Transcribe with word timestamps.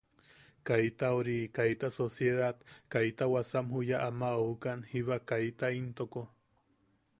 Kaita 0.69 1.07
ori 1.17 1.35
kaita 1.57 1.87
sociedad 1.99 2.57
kaita 2.95 3.25
wasam 3.33 3.65
juya 3.75 3.97
ama 4.07 4.27
aukan 4.39 4.79
jiba 4.91 5.17
kaita 5.29 5.67
intoko. 5.81 6.21